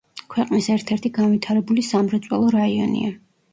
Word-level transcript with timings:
ქვეყნის 0.35 0.69
ერთ-ერთი 0.75 1.11
განვითარებული 1.19 1.85
სამრეწველო 1.91 2.51
რაიონია. 2.59 3.15